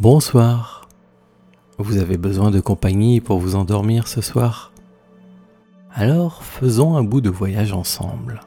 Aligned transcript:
Bonsoir. 0.00 0.88
Vous 1.76 1.96
avez 1.96 2.18
besoin 2.18 2.52
de 2.52 2.60
compagnie 2.60 3.20
pour 3.20 3.40
vous 3.40 3.56
endormir 3.56 4.06
ce 4.06 4.20
soir? 4.20 4.70
Alors 5.92 6.44
faisons 6.44 6.96
un 6.96 7.02
bout 7.02 7.20
de 7.20 7.30
voyage 7.30 7.72
ensemble. 7.72 8.42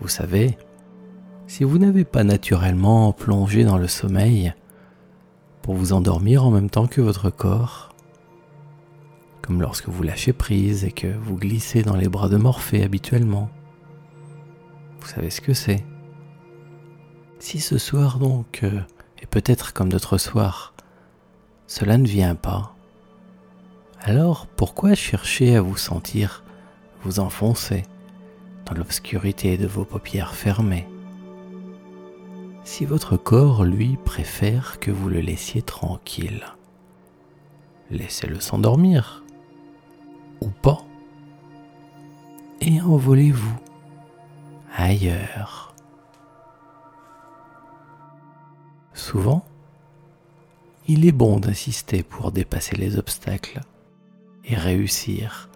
Vous 0.00 0.06
savez, 0.06 0.56
si 1.48 1.64
vous 1.64 1.78
n'avez 1.78 2.04
pas 2.04 2.22
naturellement 2.22 3.12
plongé 3.12 3.64
dans 3.64 3.76
le 3.76 3.88
sommeil 3.88 4.54
pour 5.62 5.74
vous 5.74 5.92
endormir 5.92 6.44
en 6.44 6.52
même 6.52 6.70
temps 6.70 6.86
que 6.86 7.00
votre 7.00 7.28
corps, 7.28 7.92
comme 9.42 9.60
lorsque 9.60 9.88
vous 9.88 10.04
lâchez 10.04 10.32
prise 10.32 10.84
et 10.84 10.92
que 10.92 11.12
vous 11.12 11.36
glissez 11.36 11.82
dans 11.82 11.96
les 11.96 12.08
bras 12.08 12.28
de 12.28 12.36
Morphée 12.36 12.84
habituellement, 12.84 13.50
vous 15.00 15.08
savez 15.08 15.30
ce 15.30 15.40
que 15.40 15.54
c'est. 15.54 15.84
Si 17.40 17.58
ce 17.58 17.78
soir 17.78 18.20
donc 18.20 18.60
euh, 18.62 18.80
et 19.24 19.26
peut-être 19.26 19.72
comme 19.72 19.88
d'autres 19.88 20.18
soirs, 20.18 20.74
cela 21.66 21.96
ne 21.96 22.06
vient 22.06 22.34
pas. 22.34 22.74
Alors 24.02 24.46
pourquoi 24.46 24.94
chercher 24.94 25.56
à 25.56 25.62
vous 25.62 25.78
sentir 25.78 26.44
vous 27.02 27.20
enfoncer 27.20 27.84
dans 28.66 28.74
l'obscurité 28.74 29.56
de 29.56 29.66
vos 29.66 29.86
paupières 29.86 30.34
fermées? 30.34 30.86
Si 32.64 32.84
votre 32.84 33.16
corps, 33.16 33.64
lui, 33.64 33.96
préfère 34.04 34.78
que 34.78 34.90
vous 34.90 35.08
le 35.08 35.20
laissiez 35.20 35.62
tranquille, 35.62 36.44
laissez-le 37.90 38.40
s'endormir, 38.40 39.24
ou 40.42 40.48
pas, 40.48 40.84
et 42.60 42.80
envolez-vous 42.82 43.58
ailleurs. 44.76 45.73
Souvent, 49.14 49.44
il 50.88 51.06
est 51.06 51.12
bon 51.12 51.38
d'insister 51.38 52.02
pour 52.02 52.32
dépasser 52.32 52.74
les 52.74 52.98
obstacles 52.98 53.60
et 54.44 54.56
réussir 54.56 55.48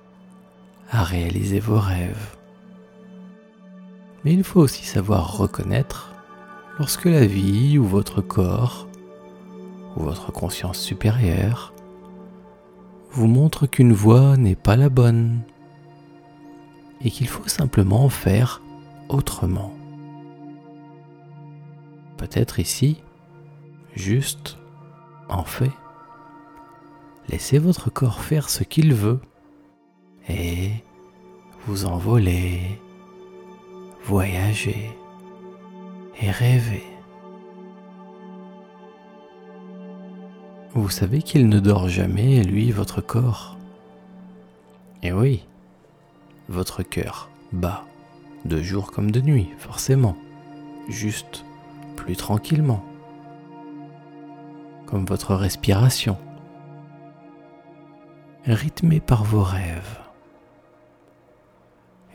à 0.92 1.02
réaliser 1.02 1.58
vos 1.58 1.80
rêves. 1.80 2.36
Mais 4.22 4.32
il 4.32 4.44
faut 4.44 4.60
aussi 4.60 4.84
savoir 4.84 5.38
reconnaître 5.38 6.14
lorsque 6.78 7.06
la 7.06 7.26
vie 7.26 7.78
ou 7.78 7.84
votre 7.84 8.20
corps 8.20 8.86
ou 9.96 10.04
votre 10.04 10.30
conscience 10.30 10.78
supérieure 10.78 11.74
vous 13.10 13.26
montre 13.26 13.66
qu'une 13.66 13.92
voie 13.92 14.36
n'est 14.36 14.54
pas 14.54 14.76
la 14.76 14.88
bonne 14.88 15.40
et 17.00 17.10
qu'il 17.10 17.26
faut 17.26 17.48
simplement 17.48 18.08
faire 18.08 18.62
autrement. 19.08 19.74
Peut-être 22.18 22.60
ici, 22.60 22.98
juste, 23.98 24.56
en 25.28 25.42
fait, 25.42 25.72
laissez 27.28 27.58
votre 27.58 27.90
corps 27.90 28.20
faire 28.20 28.48
ce 28.48 28.62
qu'il 28.62 28.94
veut 28.94 29.20
et 30.28 30.70
vous 31.66 31.84
envoler, 31.84 32.80
voyager 34.04 34.90
et 36.20 36.30
rêver. 36.30 36.84
Vous 40.74 40.90
savez 40.90 41.20
qu'il 41.20 41.48
ne 41.48 41.58
dort 41.58 41.88
jamais, 41.88 42.44
lui, 42.44 42.70
votre 42.70 43.00
corps. 43.00 43.56
Et 45.02 45.12
oui, 45.12 45.44
votre 46.48 46.82
cœur 46.82 47.30
bat, 47.52 47.84
de 48.44 48.62
jour 48.62 48.92
comme 48.92 49.10
de 49.10 49.20
nuit, 49.20 49.48
forcément, 49.58 50.16
juste 50.88 51.44
plus 51.96 52.16
tranquillement 52.16 52.84
comme 54.88 55.04
votre 55.04 55.34
respiration, 55.34 56.16
rythmée 58.46 59.00
par 59.00 59.22
vos 59.22 59.42
rêves. 59.42 59.98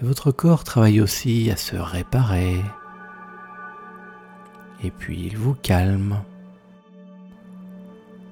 Et 0.02 0.06
votre 0.06 0.32
corps 0.32 0.64
travaille 0.64 1.00
aussi 1.00 1.52
à 1.52 1.56
se 1.56 1.76
réparer. 1.76 2.60
Et 4.84 4.90
puis 4.90 5.28
il 5.28 5.38
vous 5.38 5.54
calme. 5.54 6.24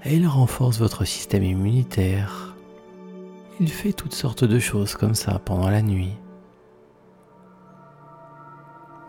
Et 0.06 0.16
il 0.16 0.25
renforce 0.25 0.79
votre 0.79 1.06
système 1.06 1.44
immunitaire. 1.44 2.56
Il 3.59 3.69
fait 3.69 3.94
toutes 3.94 4.16
sortes 4.16 4.44
de 4.44 4.58
choses 4.58 4.96
comme 4.96 5.13
ça 5.13 5.38
pendant 5.38 5.69
la 5.69 5.84
nuit. 5.84 6.16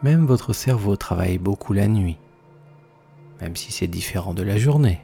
Même 0.02 0.26
votre 0.26 0.52
cerveau 0.52 0.96
travaille 0.96 1.38
beaucoup 1.38 1.72
la 1.72 1.88
nuit, 1.88 2.18
même 3.40 3.56
si 3.56 3.72
c'est 3.72 3.86
différent 3.86 4.34
de 4.34 4.42
la 4.42 4.58
journée. 4.58 5.00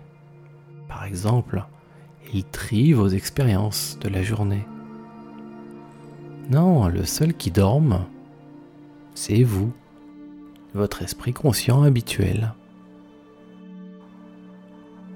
Par 0.88 1.04
exemple, 1.04 1.64
il 2.32 2.44
trie 2.44 2.92
vos 2.92 3.08
expériences 3.08 3.98
de 4.00 4.08
la 4.08 4.22
journée. 4.22 4.66
Non, 6.50 6.88
le 6.88 7.04
seul 7.04 7.34
qui 7.34 7.50
dorme, 7.50 8.06
c'est 9.14 9.42
vous, 9.42 9.72
votre 10.74 11.02
esprit 11.02 11.34
conscient 11.34 11.82
habituel. 11.82 12.54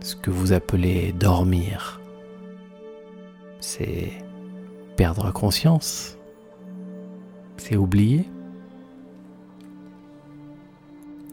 Ce 0.00 0.14
que 0.14 0.30
vous 0.30 0.52
appelez 0.52 1.12
dormir, 1.12 2.00
c'est 3.60 4.12
perdre 4.96 5.32
conscience, 5.32 6.18
c'est 7.56 7.76
oublier, 7.76 8.28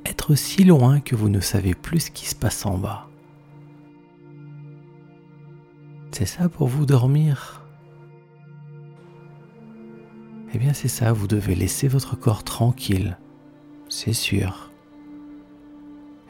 être 0.06 0.36
si 0.36 0.64
loin 0.64 1.00
que 1.00 1.16
vous 1.16 1.30
ne 1.30 1.40
savez 1.40 1.74
plus 1.74 2.02
ce 2.02 2.12
qui 2.12 2.28
se 2.28 2.36
passe 2.36 2.66
en 2.66 2.78
bas. 2.78 3.09
C'est 6.20 6.26
ça 6.26 6.50
pour 6.50 6.68
vous 6.68 6.86
dormir? 6.86 7.62
Eh 10.54 10.58
bien 10.58 10.74
c'est 10.74 10.90
ça, 10.90 11.14
vous 11.14 11.28
devez 11.28 11.56
laisser 11.56 11.88
votre 11.88 12.18
corps 12.18 12.44
tranquille, 12.44 13.18
c'est 13.88 14.12
sûr. 14.12 14.70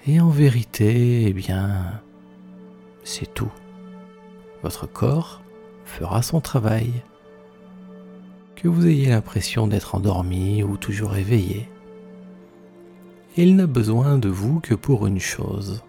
Et 0.05 0.21
en 0.21 0.29
vérité, 0.29 1.25
eh 1.25 1.33
bien, 1.33 2.03
c'est 3.03 3.33
tout. 3.33 3.51
Votre 4.61 4.85
corps 4.85 5.41
fera 5.85 6.21
son 6.21 6.39
travail. 6.39 6.91
Que 8.55 8.67
vous 8.67 8.85
ayez 8.85 9.07
l'impression 9.07 9.65
d'être 9.65 9.95
endormi 9.95 10.61
ou 10.61 10.77
toujours 10.77 11.15
éveillé. 11.15 11.67
Il 13.37 13.55
n'a 13.55 13.65
besoin 13.65 14.19
de 14.19 14.29
vous 14.29 14.59
que 14.59 14.75
pour 14.75 15.07
une 15.07 15.19
chose, 15.19 15.81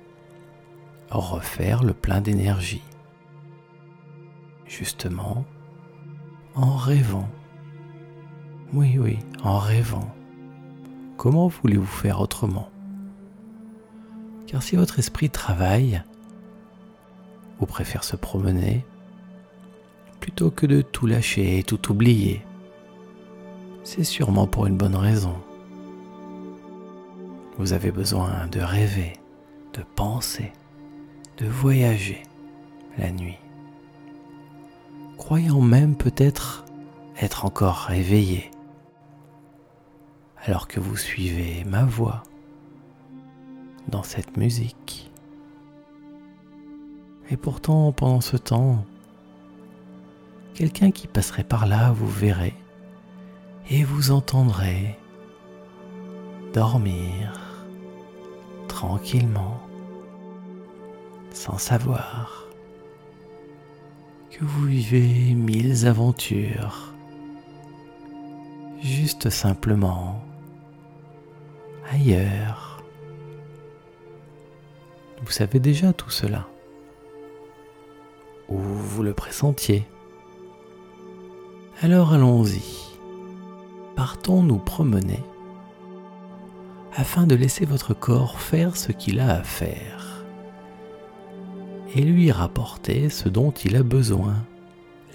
refaire 1.10 1.82
le 1.82 1.92
plein 1.92 2.22
d'énergie 2.22 2.80
justement 4.80 5.44
en 6.54 6.74
rêvant. 6.74 7.28
Oui, 8.72 8.96
oui, 8.98 9.18
en 9.44 9.58
rêvant. 9.58 10.08
Comment 11.18 11.48
voulez-vous 11.48 11.84
faire 11.84 12.22
autrement? 12.22 12.70
Car 14.46 14.62
si 14.62 14.76
votre 14.76 14.98
esprit 14.98 15.28
travaille, 15.28 16.02
ou 17.60 17.66
préfère 17.66 18.04
se 18.04 18.16
promener, 18.16 18.86
plutôt 20.18 20.50
que 20.50 20.64
de 20.64 20.80
tout 20.80 21.06
lâcher 21.06 21.58
et 21.58 21.62
tout 21.62 21.90
oublier, 21.90 22.42
c'est 23.84 24.04
sûrement 24.04 24.46
pour 24.46 24.66
une 24.66 24.78
bonne 24.78 24.96
raison. 24.96 25.36
Vous 27.58 27.74
avez 27.74 27.90
besoin 27.90 28.46
de 28.50 28.60
rêver, 28.60 29.12
de 29.74 29.82
penser, 29.94 30.52
de 31.36 31.46
voyager 31.46 32.22
la 32.96 33.10
nuit 33.10 33.39
croyant 35.20 35.60
même 35.60 35.96
peut-être 35.96 36.64
être 37.20 37.44
encore 37.44 37.76
réveillé, 37.76 38.50
alors 40.42 40.66
que 40.66 40.80
vous 40.80 40.96
suivez 40.96 41.62
ma 41.64 41.84
voix 41.84 42.22
dans 43.88 44.02
cette 44.02 44.38
musique. 44.38 45.10
Et 47.28 47.36
pourtant, 47.36 47.92
pendant 47.92 48.22
ce 48.22 48.38
temps, 48.38 48.86
quelqu'un 50.54 50.90
qui 50.90 51.06
passerait 51.06 51.44
par 51.44 51.66
là 51.66 51.92
vous 51.92 52.08
verrez 52.08 52.54
et 53.68 53.84
vous 53.84 54.12
entendrez 54.12 54.98
dormir 56.54 57.38
tranquillement, 58.68 59.60
sans 61.30 61.58
savoir 61.58 62.49
vous 64.40 64.64
vivez 64.64 65.34
mille 65.34 65.86
aventures, 65.86 66.94
juste 68.80 69.28
simplement 69.28 70.24
ailleurs. 71.92 72.82
Vous 75.22 75.30
savez 75.30 75.60
déjà 75.60 75.92
tout 75.92 76.08
cela, 76.08 76.48
ou 78.48 78.56
vous 78.56 79.02
le 79.02 79.12
pressentiez. 79.12 79.86
Alors 81.82 82.14
allons-y, 82.14 82.62
partons 83.94 84.42
nous 84.42 84.58
promener 84.58 85.22
afin 86.96 87.26
de 87.26 87.34
laisser 87.34 87.66
votre 87.66 87.92
corps 87.92 88.40
faire 88.40 88.76
ce 88.76 88.90
qu'il 88.92 89.20
a 89.20 89.36
à 89.36 89.42
faire 89.42 90.19
et 91.94 92.02
lui 92.02 92.30
rapporter 92.30 93.08
ce 93.08 93.28
dont 93.28 93.50
il 93.50 93.76
a 93.76 93.82
besoin, 93.82 94.36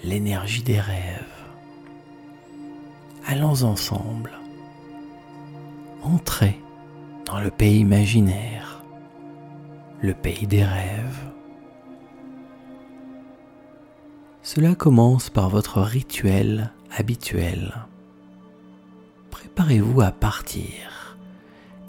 l'énergie 0.04 0.62
des 0.62 0.80
rêves. 0.80 1.24
Allons 3.26 3.62
ensemble. 3.62 4.32
Entrez 6.02 6.60
dans 7.26 7.40
le 7.40 7.50
pays 7.50 7.80
imaginaire, 7.80 8.84
le 10.00 10.14
pays 10.14 10.46
des 10.46 10.64
rêves. 10.64 11.26
Cela 14.42 14.76
commence 14.76 15.28
par 15.28 15.50
votre 15.50 15.80
rituel 15.80 16.70
habituel. 16.96 17.74
Préparez-vous 19.30 20.00
à 20.02 20.12
partir. 20.12 21.16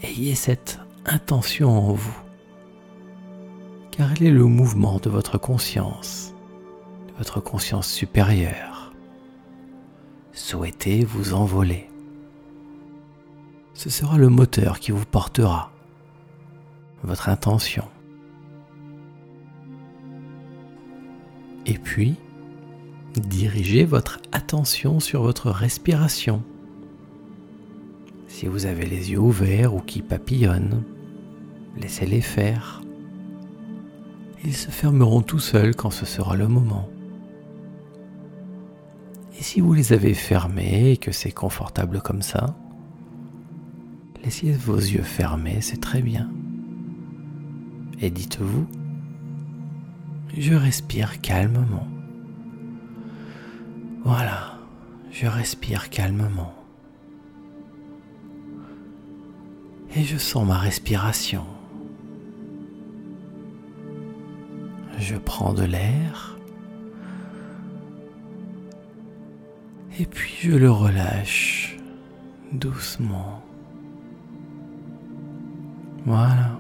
Ayez 0.02 0.34
cette 0.34 0.80
intention 1.06 1.70
en 1.70 1.94
vous, 1.94 2.18
car 3.98 4.12
elle 4.12 4.28
est 4.28 4.32
le 4.32 4.46
mouvement 4.46 5.00
de 5.00 5.10
votre 5.10 5.40
conscience, 5.40 6.36
de 7.08 7.14
votre 7.18 7.42
conscience 7.42 7.90
supérieure. 7.90 8.94
Souhaitez 10.34 11.04
vous 11.04 11.34
envoler. 11.34 11.90
Ce 13.74 13.90
sera 13.90 14.20
le 14.20 14.30
moteur 14.30 14.80
qui 14.80 14.92
vous 14.92 15.06
portera, 15.06 15.72
votre 17.04 17.28
intention. 17.30 17.86
Et 21.66 21.80
puis, 21.80 22.16
dirigez 23.16 23.84
votre 23.84 24.20
attention 24.32 25.00
sur 25.00 25.24
votre 25.24 25.50
respiration. 25.50 26.44
Si 28.28 28.46
vous 28.46 28.68
avez 28.68 28.86
les 28.86 29.12
yeux 29.12 29.20
ouverts 29.20 29.74
ou 29.74 29.80
qui 29.80 30.04
papillonnent, 30.04 30.84
laissez-les 31.78 32.22
faire. 32.22 32.82
Ils 34.44 34.56
se 34.56 34.70
fermeront 34.70 35.22
tout 35.22 35.40
seuls 35.40 35.76
quand 35.76 35.90
ce 35.90 36.06
sera 36.06 36.36
le 36.36 36.48
moment. 36.48 36.90
Et 39.40 39.44
si 39.44 39.62
vous 39.62 39.74
les 39.74 39.94
avez 39.94 40.14
fermés 40.14 40.92
et 40.92 40.98
que 40.98 41.12
c'est 41.12 41.32
confortable 41.32 42.02
comme 42.02 42.22
ça, 42.22 42.56
laissez 44.24 44.52
vos 44.52 44.78
yeux 44.78 45.04
fermés, 45.04 45.62
c'est 45.62 45.82
très 45.82 46.02
bien. 46.02 46.30
Et 48.00 48.10
dites-vous, 48.10 48.68
je 50.38 50.54
respire 50.54 51.20
calmement. 51.22 51.88
Voilà, 54.04 54.60
je 55.12 55.28
respire 55.28 55.90
calmement. 55.90 56.54
Et 59.96 60.04
je 60.04 60.18
sens 60.18 60.48
ma 60.48 60.58
respiration. 60.58 61.46
Je 65.10 65.16
prends 65.16 65.54
de 65.54 65.64
l'air. 65.64 66.38
Et 69.98 70.06
puis 70.06 70.34
je 70.42 70.52
le 70.52 70.70
relâche 70.70 71.78
doucement. 72.52 73.42
Voilà. 76.06 76.60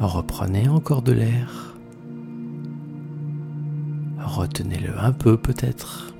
Reprenez 0.00 0.68
encore 0.68 1.02
de 1.02 1.12
l'air. 1.12 1.76
Retenez-le 4.18 4.98
un 4.98 5.12
peu 5.12 5.36
peut-être. 5.36 6.12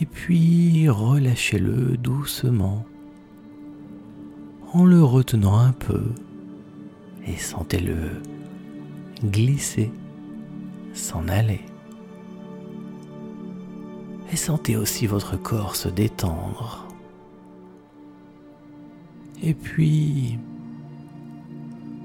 Et 0.00 0.06
puis 0.06 0.88
relâchez-le 0.88 1.98
doucement 1.98 2.86
en 4.72 4.86
le 4.86 5.04
retenant 5.04 5.58
un 5.58 5.72
peu 5.72 6.14
et 7.26 7.36
sentez-le 7.36 8.22
glisser, 9.24 9.90
s'en 10.94 11.28
aller. 11.28 11.60
Et 14.32 14.36
sentez 14.36 14.76
aussi 14.76 15.06
votre 15.06 15.36
corps 15.36 15.76
se 15.76 15.88
détendre. 15.88 16.86
Et 19.42 19.54
puis, 19.54 20.38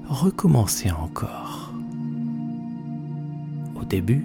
recommencez 0.08 0.90
encore. 0.90 1.72
Au 3.80 3.84
début, 3.84 4.24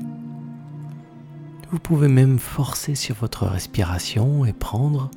vous 1.72 1.80
pouvez 1.80 2.08
même 2.08 2.40
forcer 2.40 2.96
sur 2.96 3.16
votre 3.16 3.46
respiration 3.46 4.46
et 4.46 4.54
prendre 4.54 5.12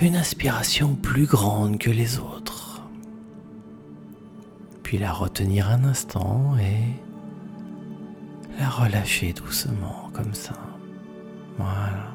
une 0.00 0.16
inspiration 0.16 0.94
plus 0.94 1.26
grande 1.26 1.78
que 1.78 1.90
les 1.90 2.18
autres. 2.18 2.45
Puis 4.86 4.98
la 4.98 5.12
retenir 5.12 5.68
un 5.68 5.82
instant 5.82 6.54
et 6.60 6.94
la 8.56 8.68
relâcher 8.68 9.32
doucement 9.32 10.10
comme 10.12 10.32
ça. 10.32 10.54
Voilà. 11.58 12.14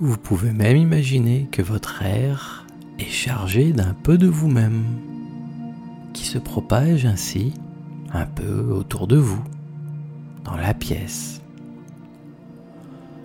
Vous 0.00 0.16
pouvez 0.16 0.52
même 0.52 0.78
imaginer 0.78 1.46
que 1.52 1.60
votre 1.60 2.02
air 2.02 2.66
est 2.98 3.04
chargé 3.04 3.74
d'un 3.74 3.92
peu 3.92 4.16
de 4.16 4.26
vous-même 4.26 4.82
qui 6.14 6.24
se 6.24 6.38
propage 6.38 7.04
ainsi 7.04 7.52
un 8.14 8.24
peu 8.24 8.72
autour 8.72 9.06
de 9.06 9.18
vous, 9.18 9.44
dans 10.42 10.56
la 10.56 10.72
pièce, 10.72 11.42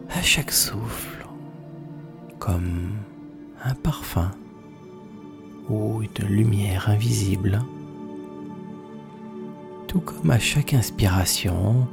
à 0.10 0.22
chaque 0.22 0.52
souffle, 0.52 1.26
comme 2.38 2.90
un 3.64 3.74
parfum 3.76 4.32
ou 5.70 6.02
une 6.02 6.28
lumière 6.28 6.90
invisible, 6.90 7.62
tout 9.88 10.00
comme 10.00 10.32
à 10.32 10.40
chaque 10.40 10.74
inspiration, 10.74 11.88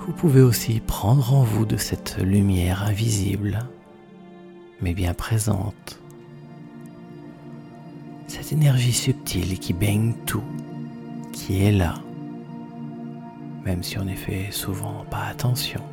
vous 0.00 0.12
pouvez 0.12 0.42
aussi 0.42 0.80
prendre 0.80 1.32
en 1.32 1.42
vous 1.42 1.64
de 1.64 1.76
cette 1.76 2.18
lumière 2.18 2.82
invisible, 2.82 3.60
mais 4.80 4.94
bien 4.94 5.14
présente 5.14 6.00
cette 8.26 8.52
énergie 8.52 8.92
subtile 8.92 9.58
qui 9.58 9.72
baigne 9.72 10.14
tout, 10.26 10.44
qui 11.32 11.62
est 11.62 11.72
là, 11.72 11.94
même 13.64 13.82
si 13.82 13.98
on 13.98 14.04
n'y 14.04 14.16
fait 14.16 14.50
souvent 14.50 15.04
pas 15.10 15.24
attention. 15.24 15.91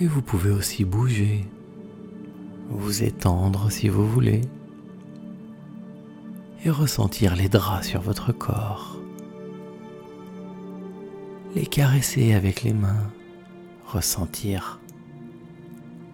Et 0.00 0.06
vous 0.06 0.22
pouvez 0.22 0.50
aussi 0.50 0.84
bouger, 0.84 1.44
vous 2.68 3.02
étendre 3.02 3.70
si 3.70 3.88
vous 3.88 4.08
voulez, 4.08 4.42
et 6.64 6.70
ressentir 6.70 7.34
les 7.34 7.48
draps 7.48 7.86
sur 7.86 8.00
votre 8.00 8.32
corps, 8.32 8.96
les 11.54 11.66
caresser 11.66 12.34
avec 12.34 12.62
les 12.62 12.72
mains. 12.72 13.10
Ressentir 13.86 14.80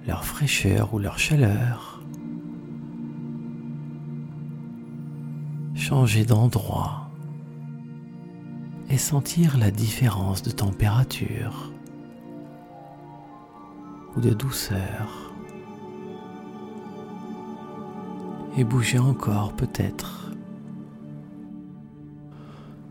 leur 0.06 0.24
fraîcheur 0.24 0.94
ou 0.94 1.00
leur 1.00 1.18
chaleur. 1.18 2.00
Changer 5.74 6.24
d'endroit. 6.24 7.10
Et 8.90 8.96
sentir 8.96 9.58
la 9.58 9.72
différence 9.72 10.44
de 10.44 10.52
température 10.52 11.73
ou 14.16 14.20
de 14.20 14.30
douceur. 14.30 15.32
Et 18.56 18.64
bouger 18.64 18.98
encore 18.98 19.52
peut-être. 19.54 20.30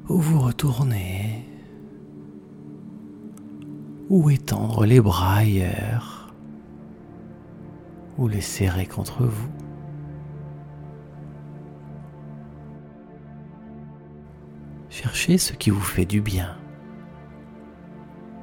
Ou 0.10 0.18
vous 0.18 0.39
retournez? 0.39 1.48
Ou 4.10 4.30
étendre 4.30 4.86
les 4.86 5.00
bras 5.00 5.38
ailleurs, 5.38 6.34
ou 8.18 8.27
les 8.27 8.42
serrer 8.42 8.86
contre 8.86 9.24
vous? 9.24 9.50
Cherchez 14.89 15.38
ce 15.38 15.53
qui 15.53 15.72
vous 15.72 15.82
fait 15.82 16.06
du 16.06 16.22
bien, 16.22 16.56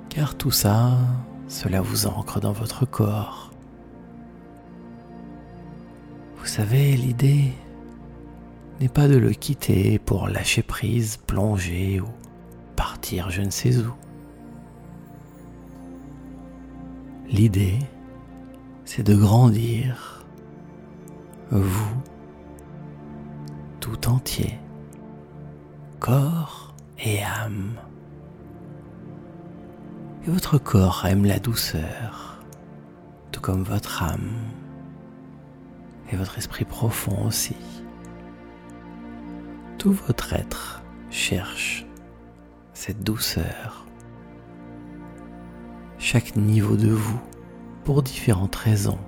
car 0.09 0.35
tout 0.35 0.51
ça, 0.51 0.99
cela 1.51 1.81
vous 1.81 2.07
ancre 2.07 2.39
dans 2.41 2.53
votre 2.53 2.87
corps. 2.87 3.51
Vous 6.39 6.47
savez, 6.47 6.97
l'idée 6.97 7.53
n'est 8.81 8.89
pas 8.89 9.09
de 9.09 9.17
le 9.17 9.33
quitter 9.33 9.99
pour 9.99 10.29
lâcher 10.29 10.63
prise, 10.63 11.17
plonger 11.17 12.01
ou 12.01 12.07
partir 12.77 13.31
je 13.31 13.43
ne 13.43 13.51
sais 13.51 13.77
où. 13.79 13.93
L'idée, 17.29 17.79
c'est 18.85 19.03
de 19.03 19.17
grandir, 19.17 20.25
vous, 21.51 21.97
tout 23.81 24.09
entier, 24.09 24.57
corps 25.99 26.75
et 27.01 27.23
âme, 27.25 27.75
Et 30.27 30.31
votre 30.31 30.59
corps 30.59 31.07
aime 31.07 31.25
la 31.25 31.39
douceur, 31.39 32.43
tout 33.33 33.41
comme 33.41 33.63
votre 33.63 34.03
âme 34.03 34.35
et 36.13 36.17
votre 36.17 36.37
esprit 36.37 36.67
profond 36.67 37.27
aussi. 37.27 37.57
Tout 39.79 39.93
votre 39.93 40.35
être 40.35 40.83
cherche 41.09 41.87
cette 42.75 43.03
douceur. 43.03 43.87
Chaque 45.99 46.37
niveau 46.37 46.77
de 46.77 46.91
vous 46.91 47.21
pour 47.85 48.03
différentes 48.03 48.57
raisons. 48.57 48.99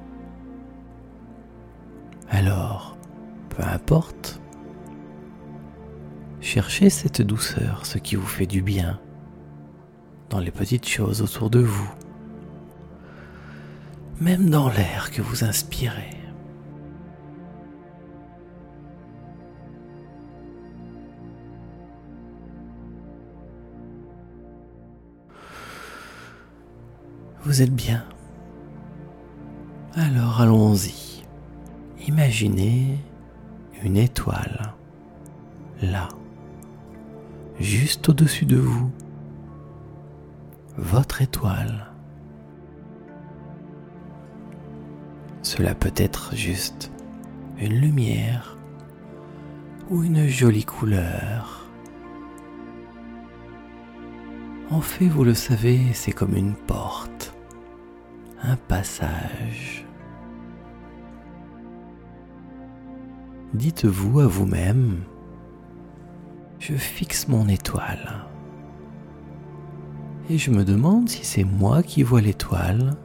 Alors, 2.31 2.97
peu 3.50 3.62
importe, 3.62 4.40
cherchez 6.40 6.88
cette 6.88 7.21
douceur, 7.21 7.85
ce 7.85 7.99
qui 7.99 8.16
vous 8.16 8.26
fait 8.26 8.47
du 8.47 8.62
bien, 8.62 8.99
dans 10.33 10.39
les 10.39 10.51
petites 10.51 10.89
choses 10.89 11.21
autour 11.21 11.51
de 11.51 11.59
vous, 11.59 11.91
même 14.19 14.49
dans 14.49 14.71
l'air 14.71 15.11
que 15.11 15.21
vous 15.21 15.45
inspirez. 15.45 16.17
Vous 27.45 27.61
êtes 27.61 27.75
bien. 27.75 28.03
Alors 29.95 30.41
allons-y. 30.41 31.25
Imaginez 32.09 32.97
une 33.85 33.99
étoile 33.99 34.73
là, 35.83 36.09
juste 37.61 38.09
au-dessus 38.09 38.47
de 38.47 38.57
vous. 38.57 38.91
Votre 40.76 41.21
étoile. 41.21 41.93
Cela 45.43 45.75
peut 45.75 45.93
être 45.97 46.35
juste 46.35 46.91
une 47.59 47.75
lumière 47.75 48.57
ou 49.91 50.02
une 50.02 50.26
jolie 50.29 50.64
couleur. 50.64 51.69
En 54.71 54.81
fait, 54.81 55.09
vous 55.09 55.25
le 55.25 55.35
savez, 55.35 55.93
c'est 55.93 56.12
comme 56.12 56.35
une 56.35 56.55
porte, 56.55 57.37
un 58.43 58.57
passage. 58.57 59.85
Dites-vous 63.52 64.21
à 64.21 64.26
vous-même, 64.26 65.02
je 66.59 66.73
fixe 66.73 67.29
mon 67.29 67.47
étoile. 67.49 68.32
Et 70.33 70.39
je 70.39 70.51
me 70.51 70.65
demande 70.65 71.11
si 71.11 71.27
c'est 71.27 71.45
moi 71.45 71.83
qui 71.83 72.03
vois 72.03 72.23
l'étoile 72.23 72.97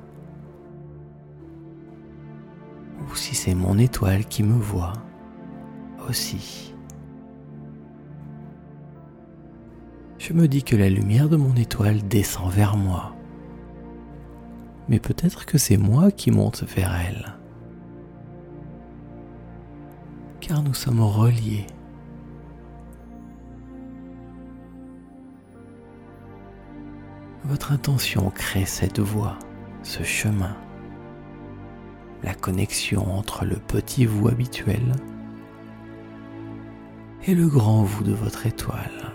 ou 3.01 3.15
si 3.17 3.36
c'est 3.36 3.53
mon 3.53 3.77
étoile 3.77 4.24
qui 4.24 4.43
me 4.43 4.57
voit 4.57 4.93
aussi. 6.07 6.74
Je 10.17 10.31
me 10.31 10.48
dis 10.48 10.63
que 10.63 10.77
la 10.77 10.89
lumière 10.89 11.27
de 11.27 11.36
mon 11.36 11.53
étoile 11.55 12.07
descend 12.07 12.50
vers 12.50 12.77
moi. 12.77 13.13
Mais 14.88 15.00
peut-être 15.00 15.46
que 15.46 15.57
c'est 15.57 15.75
moi 15.75 16.12
qui 16.12 16.31
monte 16.31 16.63
vers 16.63 16.96
elle. 16.96 17.34
car 20.39 20.63
nous 20.63 20.74
sommes 20.74 21.01
reliés. 21.01 21.67
Votre 27.48 27.72
intention 27.72 28.30
crée 28.30 28.66
cette 28.66 29.00
voie, 29.00 29.39
ce 29.82 30.04
chemin, 30.04 30.58
la 32.22 32.34
connexion 32.34 33.18
entre 33.18 33.46
le 33.46 33.56
petit 33.56 34.06
vous 34.06 34.27
habituel 34.27 34.92
et 37.25 37.34
le 37.34 37.48
grand 37.48 37.84
vous 37.84 38.04
de 38.04 38.12
votre 38.12 38.46
étoile. 38.48 39.13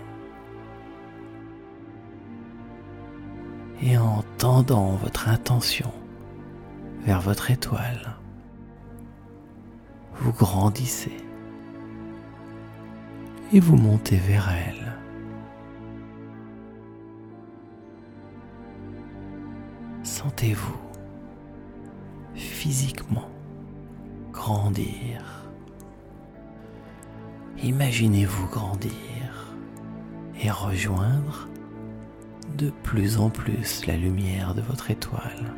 Et 3.83 3.99
en 3.99 4.23
tendant 4.39 4.95
votre 4.95 5.29
intention 5.29 5.93
vers 7.05 7.21
votre 7.21 7.51
étoile, 7.51 8.15
vous 10.15 10.33
grandissez 10.33 11.17
et 13.51 13.59
vous 13.59 13.75
montez 13.75 14.17
vers 14.17 14.49
elle. 14.49 15.02
Sentez-vous 20.23 20.79
physiquement 22.33 23.29
grandir. 24.31 25.49
Imaginez-vous 27.61 28.47
grandir 28.47 28.93
et 30.41 30.49
rejoindre 30.49 31.49
de 32.57 32.69
plus 32.83 33.17
en 33.17 33.29
plus 33.29 33.85
la 33.85 33.97
lumière 33.97 34.55
de 34.55 34.61
votre 34.61 34.91
étoile. 34.91 35.53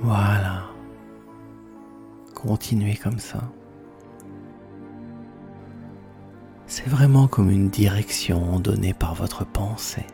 Voilà. 0.00 0.41
Continuez 2.42 2.96
comme 2.96 3.20
ça. 3.20 3.40
C'est 6.66 6.88
vraiment 6.88 7.28
comme 7.28 7.50
une 7.50 7.68
direction 7.68 8.58
donnée 8.58 8.94
par 8.94 9.14
votre 9.14 9.46
pensée. 9.46 10.06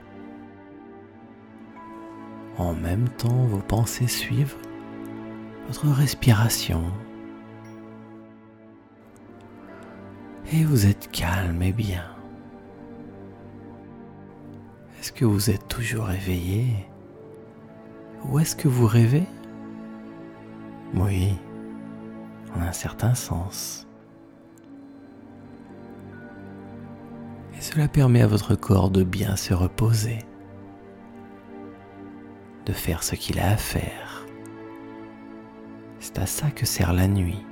En 2.59 2.75
même 2.75 3.09
temps, 3.09 3.47
vos 3.47 3.61
pensées 3.61 4.09
suivent 4.09 4.57
votre 5.69 5.89
respiration. 5.89 6.83
Et 10.53 10.65
vous 10.65 10.87
êtes 10.87 11.11
calme 11.11 11.63
et 11.63 11.73
bien. 11.73 12.05
Est-ce 15.01 15.13
que 15.13 15.25
vous 15.25 15.49
êtes 15.49 15.67
toujours 15.69 16.11
éveillé? 16.11 16.67
Ou 18.27 18.39
est-ce 18.39 18.55
que 18.55 18.69
vous 18.69 18.87
rêvez? 18.87 19.25
Oui, 20.95 21.35
en 22.57 22.63
un 22.63 22.73
certain 22.73 23.15
sens. 23.15 23.87
Et 27.57 27.61
cela 27.61 27.89
permet 27.89 28.23
à 28.23 28.27
votre 28.27 28.55
corps 28.55 28.91
de 28.91 29.03
bien 29.03 29.37
se 29.37 29.53
reposer, 29.53 30.21
de 32.67 32.73
faire 32.73 33.03
ce 33.03 33.17
qu'il 33.17 33.41
a 33.41 33.51
à 33.51 33.57
faire. 33.57 34.27
C'est 35.99 36.19
à 36.19 36.27
ça 36.27 36.51
que 36.51 36.67
sert 36.67 36.93
la 36.93 37.09
nuit. 37.09 37.45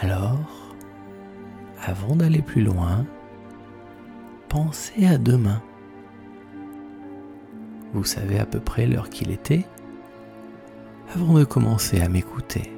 Alors, 0.00 0.76
avant 1.82 2.14
d'aller 2.14 2.42
plus 2.42 2.62
loin, 2.62 3.04
pensez 4.48 5.06
à 5.06 5.18
demain. 5.18 5.60
Vous 7.92 8.04
savez 8.04 8.38
à 8.38 8.46
peu 8.46 8.60
près 8.60 8.86
l'heure 8.86 9.10
qu'il 9.10 9.32
était 9.32 9.64
avant 11.14 11.34
de 11.34 11.44
commencer 11.44 12.00
à 12.00 12.08
m'écouter. 12.08 12.72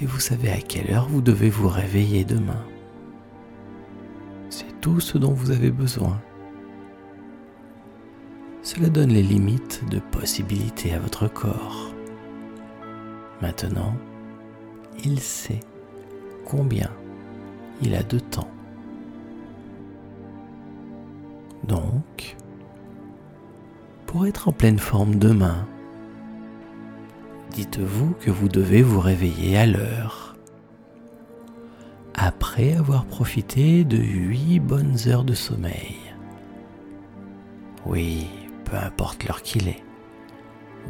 Et 0.00 0.06
vous 0.06 0.20
savez 0.20 0.50
à 0.50 0.58
quelle 0.58 0.90
heure 0.92 1.08
vous 1.08 1.20
devez 1.20 1.50
vous 1.50 1.68
réveiller 1.68 2.24
demain. 2.24 2.64
C'est 4.48 4.80
tout 4.80 5.00
ce 5.00 5.18
dont 5.18 5.32
vous 5.32 5.50
avez 5.50 5.70
besoin. 5.70 6.20
Cela 8.62 8.88
donne 8.88 9.10
les 9.10 9.22
limites 9.22 9.82
de 9.90 9.98
possibilités 9.98 10.92
à 10.94 10.98
votre 10.98 11.28
corps. 11.28 11.92
Maintenant, 13.42 13.94
il 15.04 15.20
sait 15.20 15.60
combien 16.44 16.90
il 17.82 17.94
a 17.94 18.02
de 18.02 18.18
temps 18.18 18.50
donc, 21.70 22.36
pour 24.10 24.26
être 24.26 24.48
en 24.48 24.52
pleine 24.52 24.80
forme 24.80 25.14
demain, 25.14 25.68
dites-vous 27.52 28.14
que 28.18 28.32
vous 28.32 28.48
devez 28.48 28.82
vous 28.82 28.98
réveiller 28.98 29.56
à 29.56 29.66
l'heure. 29.66 30.34
Après 32.14 32.74
avoir 32.74 33.04
profité 33.04 33.84
de 33.84 33.98
huit 33.98 34.58
bonnes 34.58 34.96
heures 35.06 35.22
de 35.22 35.34
sommeil. 35.34 35.96
Oui, 37.86 38.26
peu 38.64 38.76
importe 38.76 39.22
l'heure 39.22 39.42
qu'il 39.42 39.68
est. 39.68 39.84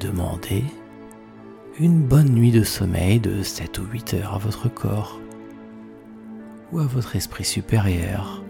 Demandez 0.01 0.65
une 1.79 2.03
bonne 2.03 2.31
nuit 2.31 2.53
de 2.53 2.65
sommeil 2.65 3.21
de 3.21 3.43
7 3.43 3.81
ou 3.81 3.85
8 3.85 4.15
heures 4.15 4.35
à 4.37 4.39
votre 4.39 4.73
corps 4.73 5.21
ou 6.73 6.79
à 6.79 6.87
votre 6.87 7.17
esprit 7.17 7.45
supérieur 7.45 8.43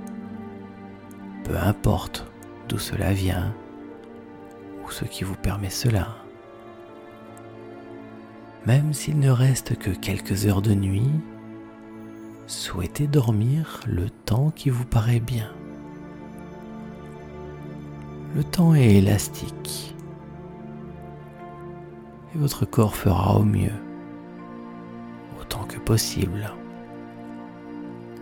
peu 1.43 1.57
importe 1.57 2.25
d'où 2.69 2.79
cela 2.79 3.12
vient 3.12 3.53
ce 4.93 5.05
qui 5.05 5.25
vous 5.25 5.37
permet 5.37 5.71
cela. 5.71 6.09
Même 8.67 8.93
s'il 8.93 9.19
ne 9.19 9.31
reste 9.31 9.79
que 9.79 9.91
quelques 9.91 10.47
heures 10.47 10.63
de 10.63 10.75
nuit, 10.75 11.11
souhaitez 12.47 13.07
dormir 13.07 13.81
le 13.87 14.11
temps 14.11 14.51
qui 14.51 14.71
vous 14.71 14.85
paraît 14.85 15.21
bien. 15.21 15.51
Le 18.37 18.45
temps 18.45 18.75
est 18.75 18.97
élastique 18.97 19.95
et 22.35 22.39
votre 22.39 22.65
corps 22.65 22.95
fera 22.95 23.37
au 23.39 23.45
mieux, 23.45 23.73
autant 25.41 25.65
que 25.65 25.79
possible. 25.79 26.53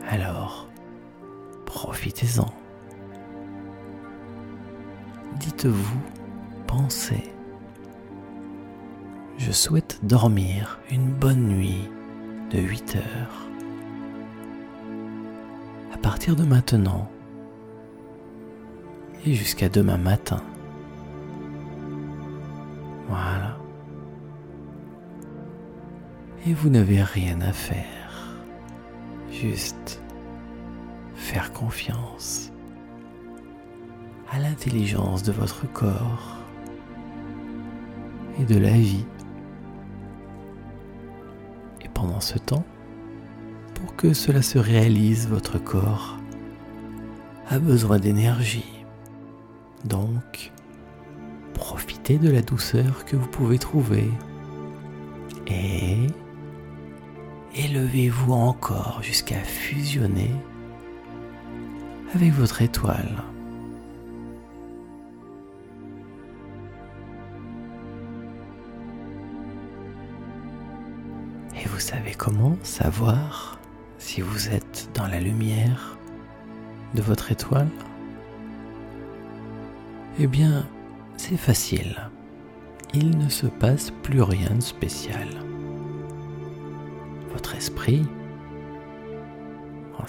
Alors, 0.08 0.68
profitez-en. 1.66 2.50
Dites-vous, 5.36 6.00
pensez. 6.68 7.32
Je 9.38 9.50
souhaite 9.50 9.98
dormir 10.02 10.78
une 10.90 11.10
bonne 11.10 11.48
nuit 11.48 11.88
de 12.50 12.58
8 12.58 12.96
heures. 12.96 13.48
À 15.92 15.96
partir 15.96 16.36
de 16.36 16.44
maintenant 16.44 17.10
et 19.24 19.34
jusqu'à 19.34 19.68
demain 19.68 19.96
matin. 19.96 20.42
Voilà. 23.08 23.56
Et 26.46 26.52
vous 26.52 26.68
n'avez 26.68 27.02
rien 27.02 27.40
à 27.40 27.52
faire. 27.52 28.36
Juste 29.30 30.02
faire 31.14 31.52
confiance 31.52 32.52
à 34.30 34.38
l'intelligence 34.38 35.22
de 35.22 35.32
votre 35.32 35.70
corps 35.72 36.38
et 38.38 38.44
de 38.44 38.58
la 38.58 38.70
vie. 38.70 39.04
Et 41.82 41.88
pendant 41.88 42.20
ce 42.20 42.38
temps, 42.38 42.64
pour 43.74 43.96
que 43.96 44.12
cela 44.12 44.42
se 44.42 44.58
réalise, 44.58 45.28
votre 45.28 45.58
corps 45.58 46.18
a 47.50 47.58
besoin 47.58 47.98
d'énergie. 47.98 48.84
Donc, 49.84 50.52
profitez 51.54 52.18
de 52.18 52.30
la 52.30 52.42
douceur 52.42 53.04
que 53.04 53.16
vous 53.16 53.28
pouvez 53.28 53.58
trouver 53.58 54.10
et 55.46 56.06
élevez-vous 57.54 58.32
encore 58.32 59.02
jusqu'à 59.02 59.38
fusionner 59.38 60.30
avec 62.14 62.32
votre 62.32 62.62
étoile. 62.62 63.22
Comment 72.18 72.56
savoir 72.62 73.58
si 73.96 74.20
vous 74.20 74.50
êtes 74.50 74.90
dans 74.94 75.06
la 75.06 75.20
lumière 75.20 75.96
de 76.94 77.00
votre 77.00 77.32
étoile 77.32 77.70
Eh 80.18 80.26
bien, 80.26 80.66
c'est 81.16 81.38
facile. 81.38 82.10
Il 82.92 83.16
ne 83.16 83.28
se 83.30 83.46
passe 83.46 83.90
plus 84.02 84.22
rien 84.22 84.54
de 84.54 84.60
spécial. 84.60 85.28
Votre 87.32 87.54
esprit, 87.54 88.04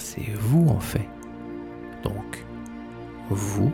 c'est 0.00 0.32
vous 0.34 0.66
en 0.68 0.80
fait. 0.80 1.08
Donc, 2.02 2.44
vous, 3.28 3.70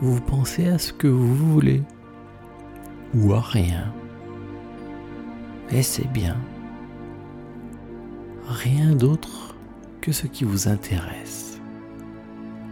vous 0.00 0.20
pensez 0.20 0.66
à 0.66 0.78
ce 0.78 0.92
que 0.92 1.06
vous 1.06 1.34
voulez 1.34 1.82
ou 3.14 3.32
à 3.32 3.40
rien. 3.40 3.92
Et 5.72 5.82
c'est 5.82 6.08
bien. 6.08 6.36
Rien 8.46 8.94
d'autre 8.94 9.54
que 10.02 10.12
ce 10.12 10.26
qui 10.26 10.44
vous 10.44 10.68
intéresse. 10.68 11.58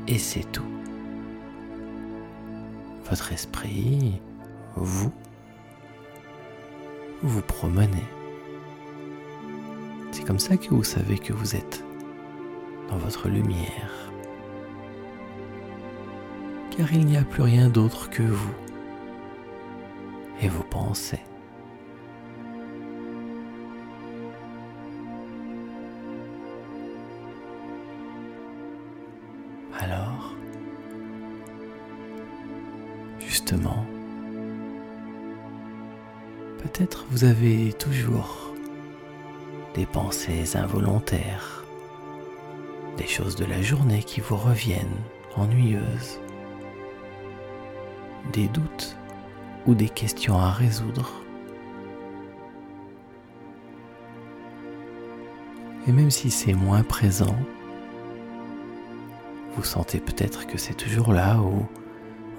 Et 0.07 0.19
c'est 0.19 0.51
tout. 0.53 0.69
Votre 3.09 3.33
esprit, 3.33 4.21
vous, 4.77 5.13
vous 7.23 7.43
promenez. 7.43 8.05
C'est 10.13 10.25
comme 10.25 10.39
ça 10.39 10.59
que 10.59 10.69
vous 10.69 10.85
savez 10.85 11.19
que 11.19 11.33
vous 11.33 11.57
êtes 11.57 11.83
dans 12.91 12.99
votre 12.99 13.29
lumière. 13.29 14.13
Car 16.77 16.93
il 16.93 17.07
n'y 17.07 17.17
a 17.17 17.25
plus 17.25 17.43
rien 17.43 17.69
d'autre 17.69 18.11
que 18.11 18.23
vous 18.23 18.55
et 20.43 20.49
vos 20.49 20.65
pensées. 20.65 21.21
Alors, 29.83 30.35
justement, 33.19 33.87
peut-être 36.59 37.07
vous 37.11 37.25
avez 37.25 37.73
toujours 37.73 38.55
des 39.75 39.87
pensées 39.87 40.55
involontaires, 40.55 41.65
des 42.99 43.07
choses 43.07 43.37
de 43.37 43.47
la 43.47 43.63
journée 43.63 44.03
qui 44.03 44.21
vous 44.21 44.37
reviennent 44.37 45.01
ennuyeuses, 45.37 46.21
des 48.35 48.49
doutes 48.49 48.99
ou 49.67 49.75
des 49.75 49.89
questions 49.89 50.37
à 50.37 50.51
résoudre. 50.51 51.11
Et 55.87 55.93
même 55.93 56.11
si 56.11 56.31
c'est 56.31 56.53
moins 56.53 56.83
présent, 56.83 57.35
vous 59.61 59.67
sentez 59.67 60.01
peut-être 60.01 60.47
que 60.47 60.57
c'est 60.57 60.73
toujours 60.73 61.13
là 61.13 61.39
ou, 61.39 61.67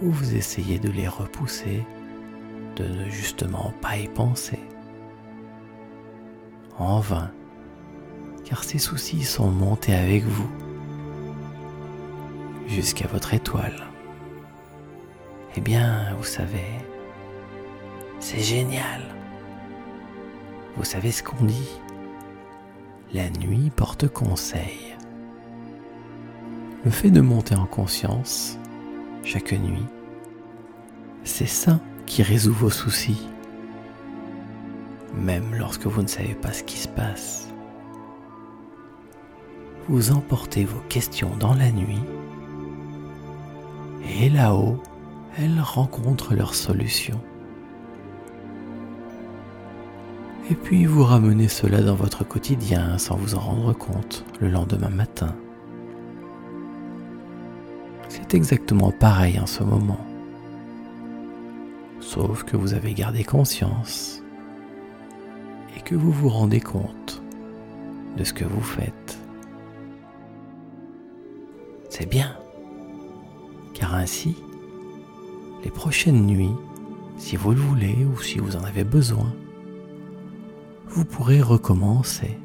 vous 0.02 0.34
essayez 0.34 0.80
de 0.80 0.90
les 0.90 1.08
repousser, 1.08 1.86
de 2.78 2.84
ne 2.84 3.08
justement 3.10 3.72
pas 3.80 3.96
y 3.96 4.08
penser. 4.08 4.58
En 6.80 7.00
vain, 7.00 7.32
car 8.44 8.64
ces 8.64 8.80
soucis 8.80 9.24
sont 9.24 9.52
montés 9.52 9.94
avec 9.94 10.24
vous 10.24 10.50
jusqu'à 12.66 13.06
votre 13.06 13.36
étoile. 13.36 13.84
Eh 15.56 15.62
bien, 15.62 16.16
vous 16.18 16.24
savez, 16.24 16.80
c'est 18.20 18.40
génial. 18.42 19.04
Vous 20.76 20.86
savez 20.86 21.12
ce 21.12 21.22
qu'on 21.22 21.46
dit 21.46 21.80
La 23.14 23.30
nuit 23.30 23.70
porte 23.70 24.08
conseil. 24.08 24.90
Le 26.84 26.89
fait 26.89 27.12
de 27.12 27.22
monter 27.22 27.54
en 27.56 27.67
conscience 27.67 28.58
chaque 29.24 29.52
nuit, 29.52 29.86
c'est 31.24 31.46
ça 31.46 31.80
qui 32.08 32.24
résout 32.24 32.54
vos 32.54 32.72
soucis, 32.72 33.28
même 35.13 35.54
lorsque 35.54 35.86
vous 35.86 36.02
ne 36.02 36.08
savez 36.08 36.34
pas 36.34 36.52
ce 36.52 36.63
qui 36.63 36.78
se 36.78 36.88
passe. 36.88 37.48
Vous 39.89 40.12
emportez 40.12 40.65
vos 40.65 40.80
questions 40.89 41.36
dans 41.39 41.54
la 41.54 41.72
nuit 41.72 42.02
et 44.20 44.30
là-haut, 44.30 44.82
elles 45.38 45.62
rencontrent 45.62 46.34
leur 46.34 46.56
solution. 46.56 47.22
Et 50.50 50.56
puis 50.56 50.86
vous 50.86 51.04
ramenez 51.04 51.48
cela 51.48 51.82
dans 51.82 51.96
votre 51.96 52.24
quotidien 52.24 52.98
sans 52.98 53.17
vous 53.17 53.36
en 53.36 53.39
rendre 53.39 53.74
compte 53.74 54.26
le 54.39 54.50
lendemain 54.50 54.89
matin. 54.89 55.36
Exactement 58.34 58.91
pareil 58.91 59.38
en 59.41 59.46
ce 59.46 59.62
moment. 59.62 60.00
Sauf 62.00 62.44
que 62.44 62.56
vous 62.56 62.74
avez 62.74 62.94
gardé 62.94 63.26
conscience 63.26 64.24
et 65.76 65.82
que 65.82 65.96
vous 65.96 66.12
vous 66.13 66.30
rendez 66.30 66.62
compte 66.62 67.22
de 68.17 68.24
ce 68.24 68.32
que 68.32 68.46
vous 68.46 68.62
faites. 68.62 69.20
C'est 71.89 72.10
bien, 72.10 72.38
car 73.74 73.96
ainsi, 73.96 74.38
les 75.65 75.72
prochaines 75.72 76.26
nuits, 76.26 76.56
si 77.17 77.36
vous 77.36 77.52
le 77.52 77.60
voulez 77.60 77.98
ou 78.06 78.22
si 78.22 78.39
vous 78.39 78.56
en 78.56 78.63
avez 78.63 78.86
besoin, 78.86 79.34
vous 80.88 81.04
pourrez 81.04 81.41
recommencer. 81.41 82.39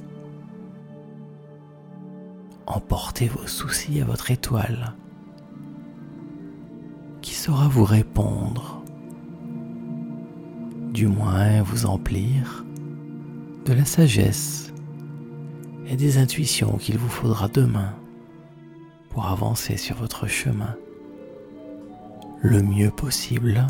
Emportez 2.67 3.29
vos 3.29 3.47
soucis 3.47 4.01
à 4.01 4.05
votre 4.05 4.33
étoile 4.33 4.95
saura 7.47 7.69
vous 7.69 7.85
répondre, 7.85 8.83
du 10.93 11.07
moins 11.07 11.63
vous 11.63 11.87
emplir 11.87 12.65
de 13.65 13.73
la 13.73 13.85
sagesse 13.85 14.73
et 15.87 15.95
des 15.95 16.19
intuitions 16.19 16.77
qu'il 16.77 16.99
vous 16.99 17.09
faudra 17.09 17.47
demain 17.47 17.95
pour 19.11 19.29
avancer 19.29 19.77
sur 19.77 19.95
votre 19.95 20.27
chemin 20.27 20.75
le 22.41 22.63
mieux 22.63 22.91
possible. 22.91 23.65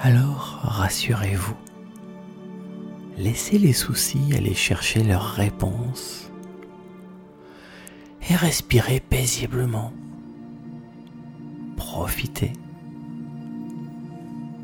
Alors 0.00 0.60
rassurez-vous. 0.64 1.56
Laissez 3.16 3.56
les 3.56 3.72
soucis 3.72 4.34
aller 4.36 4.52
chercher 4.52 5.02
leurs 5.02 5.30
réponses 5.30 6.29
et 8.30 8.36
respirez 8.36 9.00
paisiblement. 9.00 9.92
Profitez 11.76 12.52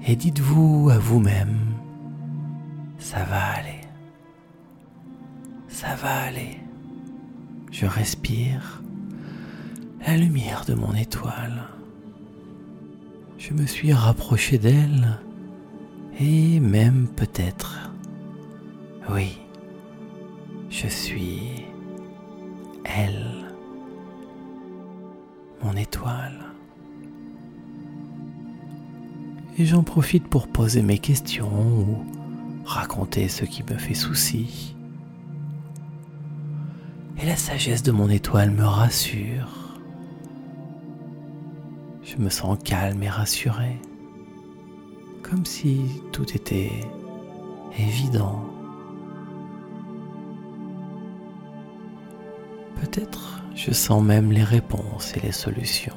et 0.08 0.14
dites-vous 0.14 0.88
à 0.90 0.98
vous-même, 0.98 1.74
ça 2.98 3.24
va 3.24 3.42
aller, 3.54 3.80
ça 5.66 5.96
va 5.96 6.22
aller. 6.22 6.60
Je 7.72 7.86
respire 7.86 8.82
la 10.06 10.16
lumière 10.16 10.64
de 10.64 10.74
mon 10.74 10.94
étoile. 10.94 11.64
Je 13.36 13.52
me 13.52 13.66
suis 13.66 13.92
rapproché 13.92 14.58
d'elle 14.58 15.18
et 16.20 16.60
même 16.60 17.08
peut-être, 17.08 17.90
oui, 19.10 19.38
je 20.70 20.86
suis 20.86 21.64
elle, 22.84 23.45
étoile. 25.74 26.44
Et 29.58 29.64
j'en 29.64 29.82
profite 29.82 30.28
pour 30.28 30.48
poser 30.48 30.82
mes 30.82 30.98
questions 30.98 31.50
ou 31.50 32.04
raconter 32.64 33.28
ce 33.28 33.44
qui 33.44 33.62
me 33.62 33.78
fait 33.78 33.94
souci. 33.94 34.76
Et 37.20 37.26
la 37.26 37.36
sagesse 37.36 37.82
de 37.82 37.92
mon 37.92 38.10
étoile 38.10 38.50
me 38.50 38.64
rassure. 38.64 39.78
Je 42.02 42.16
me 42.18 42.28
sens 42.28 42.58
calme 42.62 43.02
et 43.02 43.08
rassuré 43.08 43.80
comme 45.28 45.44
si 45.44 45.80
tout 46.12 46.30
était 46.34 46.70
évident. 47.78 48.55
Peut-être 52.86 53.42
je 53.56 53.72
sens 53.72 54.00
même 54.00 54.30
les 54.30 54.44
réponses 54.44 55.16
et 55.16 55.20
les 55.20 55.32
solutions. 55.32 55.96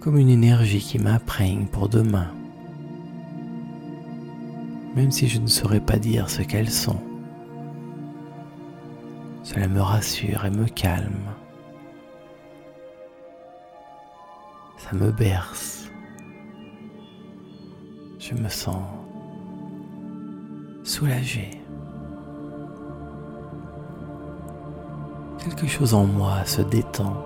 Comme 0.00 0.16
une 0.16 0.30
énergie 0.30 0.80
qui 0.80 0.98
m'imprègne 0.98 1.66
pour 1.66 1.90
demain. 1.90 2.32
Même 4.94 5.10
si 5.10 5.28
je 5.28 5.38
ne 5.38 5.48
saurais 5.48 5.80
pas 5.80 5.98
dire 5.98 6.30
ce 6.30 6.40
qu'elles 6.40 6.70
sont. 6.70 7.00
Cela 9.42 9.68
me 9.68 9.82
rassure 9.82 10.46
et 10.46 10.50
me 10.50 10.66
calme. 10.66 11.34
ça 14.78 14.92
me 14.94 15.10
berce. 15.10 15.90
Je 18.18 18.34
me 18.34 18.48
sens 18.48 18.82
soulagé. 20.84 21.65
Quelque 25.46 25.68
chose 25.68 25.94
en 25.94 26.06
moi 26.06 26.44
se 26.44 26.60
détend. 26.60 27.24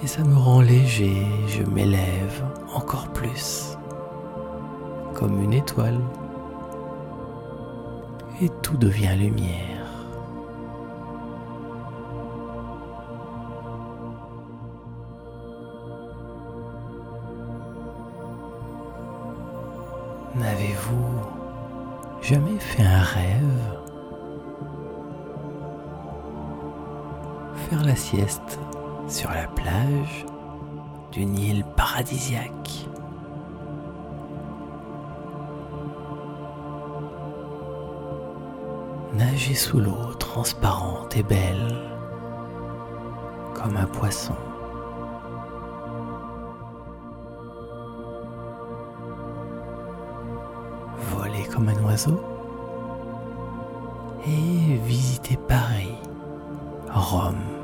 Et 0.00 0.06
ça 0.06 0.22
me 0.22 0.36
rend 0.36 0.60
léger, 0.60 1.26
je 1.48 1.64
m'élève 1.64 2.44
encore 2.72 3.08
plus, 3.08 3.76
comme 5.14 5.42
une 5.42 5.54
étoile. 5.54 5.98
Et 8.40 8.48
tout 8.62 8.76
devient 8.76 9.16
lumière. 9.18 10.06
N'avez-vous 20.36 22.22
jamais 22.22 22.60
fait 22.60 22.84
un 22.84 23.02
rêve? 23.02 23.77
Sieste 27.94 28.58
sur 29.08 29.30
la 29.30 29.46
plage 29.46 30.26
d'une 31.12 31.38
île 31.38 31.64
paradisiaque. 31.76 32.88
Nager 39.14 39.54
sous 39.54 39.80
l'eau 39.80 40.14
transparente 40.18 41.16
et 41.16 41.22
belle 41.22 41.78
comme 43.54 43.76
un 43.76 43.86
poisson. 43.86 44.34
comme 51.58 51.68
un 51.68 51.84
oiseau 51.84 52.20
et 54.26 54.76
visiter 54.76 55.36
Paris, 55.48 55.94
Rome 56.88 57.57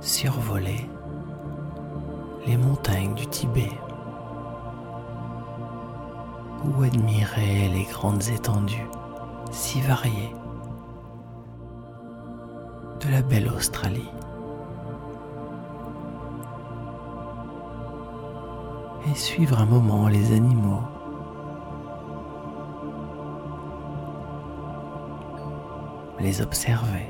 Survoler 0.00 0.88
les 2.46 2.56
montagnes 2.56 3.14
du 3.14 3.26
Tibet 3.26 3.72
ou 6.64 6.82
admirer 6.82 7.68
les 7.68 7.84
grandes 7.84 8.28
étendues 8.28 8.88
si 9.50 9.80
variées 9.80 10.34
de 13.00 13.10
la 13.10 13.22
belle 13.22 13.48
Australie. 13.48 14.10
Et 19.10 19.14
suivre 19.14 19.60
un 19.60 19.66
moment 19.66 20.08
les 20.08 20.32
animaux. 20.32 20.91
Les 26.22 26.40
observer. 26.40 27.08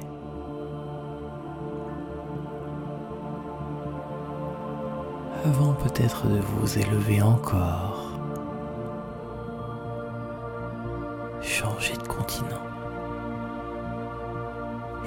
Avant 5.44 5.75
peut-être 5.75 6.29
de 6.29 6.40
vous 6.40 6.79
élever 6.79 7.20
encore. 7.20 8.18
Changer 11.42 11.94
de 11.98 12.09
continent 12.09 12.46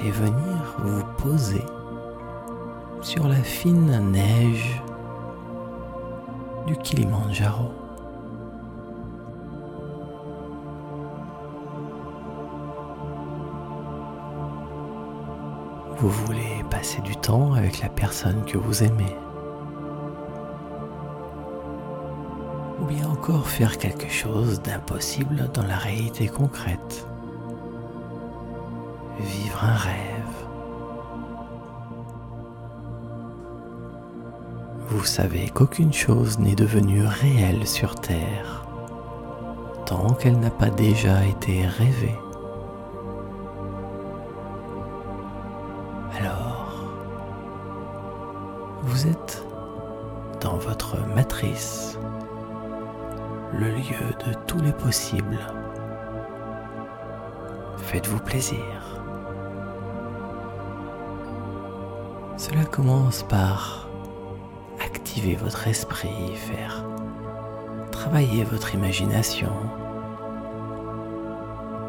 et 0.04 0.12
venir 0.12 0.76
vous 0.80 1.04
poser 1.18 1.64
sur 3.02 3.28
la 3.28 3.42
fine 3.42 4.12
neige 4.12 4.82
du 6.68 6.78
Kilimanjaro. 6.78 7.85
Vous 15.98 16.10
voulez 16.10 16.64
passer 16.70 17.02
du 17.02 17.16
temps 17.16 17.54
avec 17.54 17.80
la 17.82 17.90
personne 17.90 18.44
que 18.46 18.58
vous 18.58 18.84
aimez. 18.84 19.16
Ou 22.82 22.86
bien 22.86 23.08
encore 23.08 23.48
faire 23.48 23.78
quelque 23.78 24.10
chose 24.10 24.62
d'impossible 24.62 25.50
dans 25.54 25.64
la 25.64 25.78
réalité 25.78 26.28
concrète 26.28 27.08
vivre 29.20 29.64
un 29.64 29.76
rêve. 29.76 30.06
Vous 34.90 35.06
savez 35.06 35.50
qu'aucune 35.50 35.94
chose 35.94 36.40
n'est 36.40 36.56
devenue 36.56 37.06
réelle 37.06 37.66
sur 37.66 37.96
Terre 37.96 38.66
tant 39.86 40.14
qu'elle 40.16 40.40
n'a 40.40 40.50
pas 40.50 40.70
déjà 40.70 41.24
été 41.26 41.66
rêvée. 41.66 42.18
Faites-vous 57.78 58.20
plaisir. 58.20 58.60
Cela 62.38 62.66
commence 62.66 63.24
par 63.24 63.90
activer 64.84 65.36
votre 65.36 65.68
esprit, 65.68 66.36
faire 66.36 66.86
travailler 67.92 68.44
votre 68.44 68.76
imagination. 68.76 69.52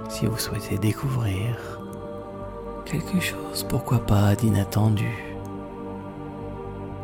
Si 0.09 0.25
vous 0.25 0.39
souhaitez 0.39 0.79
découvrir 0.79 1.81
quelque 2.87 3.21
chose, 3.21 3.67
pourquoi 3.69 3.99
pas 3.99 4.35
d'inattendu, 4.37 5.13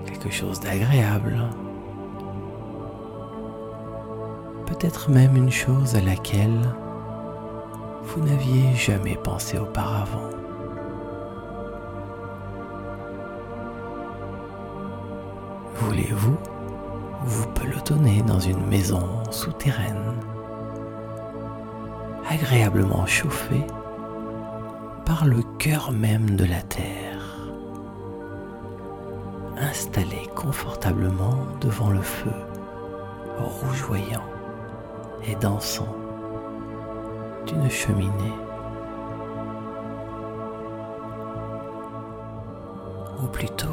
quelque 0.06 0.30
chose 0.30 0.60
d'agréable. 0.60 1.38
Peut-être 4.82 5.10
même 5.10 5.36
une 5.36 5.52
chose 5.52 5.94
à 5.94 6.00
laquelle 6.00 6.74
vous 8.02 8.20
n'aviez 8.20 8.74
jamais 8.74 9.14
pensé 9.14 9.56
auparavant. 9.56 10.28
Voulez-vous 15.76 16.36
vous 17.24 17.46
pelotonner 17.50 18.22
dans 18.22 18.40
une 18.40 18.66
maison 18.66 19.06
souterraine, 19.30 20.16
agréablement 22.28 23.06
chauffée 23.06 23.64
par 25.06 25.26
le 25.26 25.44
cœur 25.60 25.92
même 25.92 26.30
de 26.30 26.44
la 26.44 26.60
terre, 26.60 27.38
installé 29.58 30.28
confortablement 30.34 31.46
devant 31.60 31.90
le 31.90 32.02
feu, 32.02 32.34
rougeoyant? 33.38 34.31
Et 35.26 35.34
dansant 35.36 35.94
d'une 37.46 37.70
cheminée. 37.70 38.32
Ou 43.22 43.26
plutôt 43.26 43.68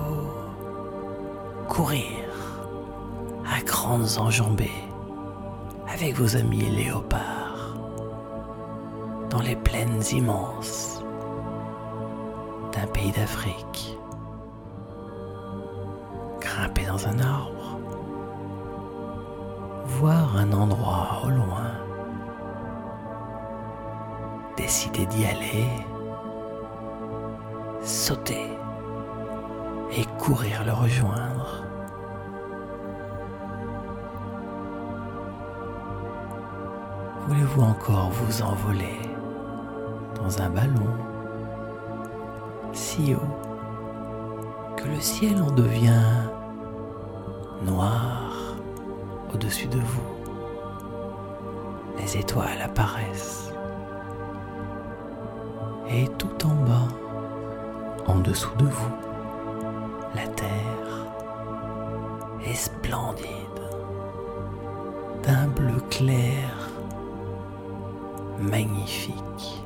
courir 1.68 2.08
à 3.46 3.62
grandes 3.64 4.18
enjambées 4.20 4.70
avec 5.92 6.16
vos 6.16 6.36
amis 6.36 6.70
léopards 6.70 7.76
dans 9.30 9.42
les 9.42 9.56
plaines 9.56 10.02
immenses 10.12 11.02
d'un 12.74 12.88
pays 12.88 13.12
d'Afrique. 13.12 13.98
Grimper 16.40 16.86
dans 16.86 17.08
un 17.08 17.20
arbre, 17.20 17.59
voir 20.00 20.38
un 20.38 20.54
endroit 20.54 21.24
au 21.26 21.30
loin, 21.30 21.72
décider 24.56 25.06
d'y 25.08 25.26
aller, 25.26 25.68
sauter. 27.82 28.48
Et 29.92 30.06
courir 30.20 30.64
le 30.66 30.72
rejoindre. 30.72 31.64
Voulez-vous 37.28 37.64
encore 37.64 38.12
vous 38.12 38.44
envoler 38.44 39.00
dans 40.16 40.40
un 40.40 40.50
ballon? 40.52 40.94
Si 42.72 43.16
haut 43.16 43.36
que 44.78 44.88
le 44.88 45.02
ciel 45.02 45.42
en 45.42 45.50
devient 45.50 46.30
noir 47.66 48.49
au-dessus 49.34 49.68
de 49.68 49.80
vous. 49.80 50.16
Les 51.98 52.18
étoiles 52.18 52.62
apparaissent. 52.64 53.52
Et 55.90 56.08
tout 56.18 56.46
en 56.46 56.54
bas, 56.66 56.88
en 58.08 58.20
dessous 58.20 58.56
de 58.58 58.66
vous, 58.66 58.94
la 60.16 60.28
terre 60.28 61.08
est 62.46 62.54
splendide. 62.54 63.26
D'un 65.24 65.48
bleu 65.48 65.80
clair 65.90 66.70
magnifique, 68.40 69.64